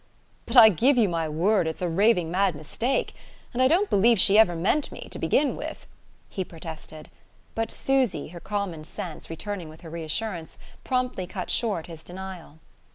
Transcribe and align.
"But 0.47 0.57
I 0.57 0.69
give 0.69 0.97
you 0.97 1.07
my 1.07 1.29
word 1.29 1.67
it's 1.67 1.83
a 1.83 1.87
raving 1.87 2.31
mad 2.31 2.55
mistake! 2.55 3.13
And 3.53 3.61
I 3.61 3.67
don't 3.67 3.87
believe 3.87 4.17
she 4.19 4.35
ever 4.35 4.55
meant 4.55 4.91
me, 4.91 5.07
to 5.11 5.19
begin 5.19 5.55
with" 5.55 5.85
he 6.27 6.43
protested; 6.43 7.11
but 7.53 7.69
Susy, 7.69 8.29
her 8.29 8.39
common 8.39 8.83
sense 8.83 9.29
returning 9.29 9.69
with 9.69 9.81
her 9.81 9.91
reassurance, 9.91 10.57
promptly 10.83 11.27
cut 11.27 11.51
short 11.51 11.85
his 11.85 12.03
denial. 12.03 12.57